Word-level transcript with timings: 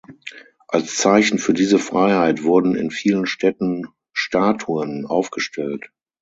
Als 0.67 0.97
Zeichen 0.97 1.37
für 1.37 1.53
diese 1.53 1.77
Freiheit 1.77 2.41
wurden 2.41 2.73
in 2.73 2.89
vielen 2.89 3.27
Städten 3.27 3.83
Statuen 4.13 5.05
aufgestellt. 5.05 5.91